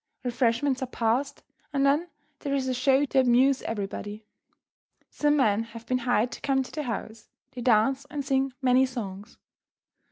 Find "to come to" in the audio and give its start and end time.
6.31-6.71